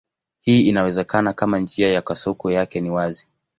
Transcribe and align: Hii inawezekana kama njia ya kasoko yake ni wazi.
Hii 0.39 0.67
inawezekana 0.67 1.33
kama 1.33 1.59
njia 1.59 1.91
ya 1.91 2.01
kasoko 2.01 2.51
yake 2.51 2.81
ni 2.81 2.89
wazi. 2.91 3.27